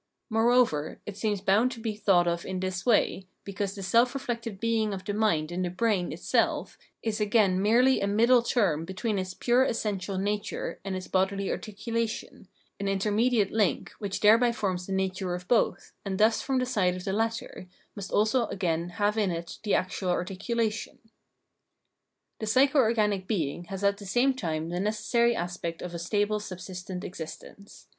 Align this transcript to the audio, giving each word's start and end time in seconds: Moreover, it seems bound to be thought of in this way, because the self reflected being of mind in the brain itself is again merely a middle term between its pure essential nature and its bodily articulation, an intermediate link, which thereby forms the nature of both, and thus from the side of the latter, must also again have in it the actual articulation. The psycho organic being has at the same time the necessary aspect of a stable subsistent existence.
Moreover, 0.31 0.99
it 1.05 1.15
seems 1.15 1.41
bound 1.41 1.71
to 1.73 1.79
be 1.79 1.93
thought 1.95 2.27
of 2.27 2.43
in 2.43 2.59
this 2.59 2.87
way, 2.87 3.27
because 3.43 3.75
the 3.75 3.83
self 3.83 4.15
reflected 4.15 4.59
being 4.59 4.95
of 4.95 5.07
mind 5.07 5.51
in 5.51 5.61
the 5.61 5.69
brain 5.69 6.11
itself 6.11 6.75
is 7.03 7.21
again 7.21 7.61
merely 7.61 8.01
a 8.01 8.07
middle 8.07 8.41
term 8.41 8.83
between 8.83 9.19
its 9.19 9.35
pure 9.35 9.63
essential 9.63 10.17
nature 10.17 10.79
and 10.83 10.95
its 10.95 11.07
bodily 11.07 11.51
articulation, 11.51 12.47
an 12.79 12.87
intermediate 12.87 13.51
link, 13.51 13.91
which 13.99 14.21
thereby 14.21 14.51
forms 14.51 14.87
the 14.87 14.91
nature 14.91 15.35
of 15.35 15.47
both, 15.47 15.93
and 16.03 16.17
thus 16.17 16.41
from 16.41 16.57
the 16.57 16.65
side 16.65 16.95
of 16.95 17.03
the 17.05 17.13
latter, 17.13 17.67
must 17.95 18.11
also 18.11 18.47
again 18.47 18.89
have 18.97 19.19
in 19.19 19.29
it 19.29 19.59
the 19.61 19.75
actual 19.75 20.09
articulation. 20.09 20.97
The 22.39 22.47
psycho 22.47 22.79
organic 22.79 23.27
being 23.27 23.65
has 23.65 23.83
at 23.83 23.97
the 23.97 24.07
same 24.07 24.33
time 24.33 24.69
the 24.69 24.79
necessary 24.79 25.35
aspect 25.35 25.83
of 25.83 25.93
a 25.93 25.99
stable 25.99 26.39
subsistent 26.39 27.03
existence. 27.03 27.87